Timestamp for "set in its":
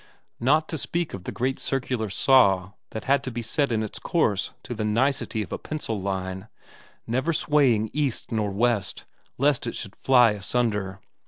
3.43-3.99